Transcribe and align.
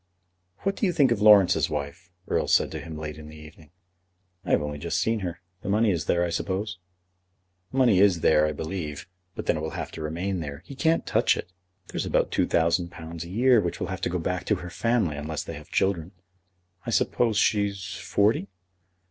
"What 0.61 0.75
do 0.75 0.87
you 0.87 0.93
think 0.93 1.11
of 1.11 1.21
Laurence's 1.21 1.69
wife?" 1.69 2.09
Erle 2.27 2.47
said 2.49 2.71
to 2.71 2.79
him 2.79 2.97
late 2.97 3.19
in 3.19 3.27
the 3.29 3.35
evening. 3.37 3.69
"I 4.43 4.49
have 4.49 4.63
only 4.63 4.79
just 4.79 4.99
seen 4.99 5.19
her. 5.19 5.41
The 5.61 5.69
money 5.69 5.91
is 5.91 6.05
there, 6.05 6.23
I 6.23 6.31
suppose." 6.31 6.79
"The 7.71 7.77
money 7.77 7.99
is 7.99 8.21
there, 8.21 8.47
I 8.47 8.51
believe; 8.51 9.07
but 9.35 9.45
then 9.45 9.57
it 9.57 9.59
will 9.59 9.77
have 9.77 9.91
to 9.91 10.01
remain 10.01 10.39
there. 10.39 10.63
He 10.65 10.73
can't 10.73 11.05
touch 11.05 11.37
it. 11.37 11.51
There's 11.89 12.07
about 12.07 12.31
£2,000 12.31 13.23
a 13.23 13.29
year, 13.29 13.61
which 13.61 13.79
will 13.79 13.89
have 13.93 14.01
to 14.01 14.09
go 14.09 14.17
back 14.17 14.43
to 14.47 14.55
her 14.65 14.71
family 14.71 15.17
unless 15.17 15.43
they 15.43 15.53
have 15.53 15.69
children." 15.69 16.13
"I 16.83 16.89
suppose 16.89 17.37
she's 17.37 17.83
forty?" 17.93 18.47